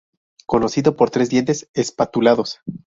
Conocido 0.47 0.95
por 0.95 1.11
tres 1.11 1.29
dientes 1.29 1.69
espatulados. 1.75 2.59